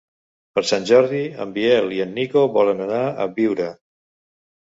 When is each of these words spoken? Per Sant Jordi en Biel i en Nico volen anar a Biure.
Per 0.53 0.61
Sant 0.69 0.87
Jordi 0.91 1.19
en 1.45 1.51
Biel 1.57 1.93
i 1.99 1.99
en 2.07 2.15
Nico 2.15 2.43
volen 2.57 2.83
anar 2.87 3.03
a 3.03 3.29
Biure. 3.37 3.71